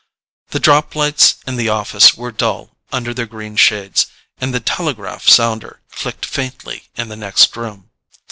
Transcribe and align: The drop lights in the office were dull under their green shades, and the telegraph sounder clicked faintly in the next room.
The 0.49 0.59
drop 0.59 0.95
lights 0.95 1.35
in 1.45 1.57
the 1.57 1.69
office 1.69 2.15
were 2.15 2.31
dull 2.31 2.75
under 2.91 3.13
their 3.13 3.27
green 3.27 3.55
shades, 3.55 4.07
and 4.39 4.51
the 4.51 4.59
telegraph 4.59 5.29
sounder 5.29 5.81
clicked 5.91 6.25
faintly 6.25 6.89
in 6.97 7.09
the 7.09 7.15
next 7.15 7.55
room. 7.55 7.91